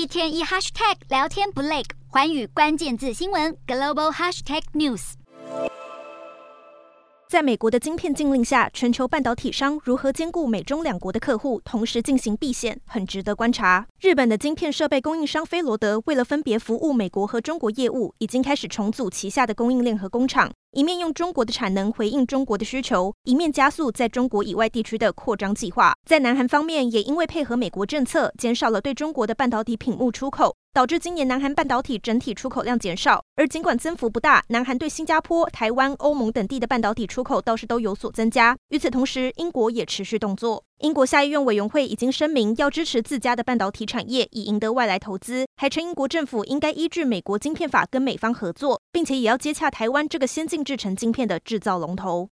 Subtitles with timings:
[0.00, 5.12] 一天一 hashtag 聊天不累，寰宇关键字新闻 global hashtag news。
[7.28, 13.86] 在美国的晶片禁令下，全球半导体商如何兼顾美中两国的客户，同时进行避险，很值得观察。
[14.00, 25.92] 日本的晶片设备供应商飞罗德，为了分别服务美国和中国业务，已经开始重组旗下的供应链和工厂，一面用中国的产能回应中国的需求，一面加速在中国以外地区的扩张计划。
[26.06, 30.56] 在南韩方面，也因为配合美国政策，减少了对中国的半导体品目出口。
[30.72, 38.56] 导致今年南韩半导体整体出口量减少，而尽管增幅不大，南韩对新加坡、台湾、欧盟等地的半导体出口倒是都有所增加。
[38.68, 40.62] 与此同时，英国也持续动作。
[40.80, 52.28] 英国下议院委员会已经声明要支持自家的半导体产业，以赢得外来投资，还称英国政府应该依据美国晶片法跟美方合作，并且也要接洽台湾这个先进制成晶片的制造龙头。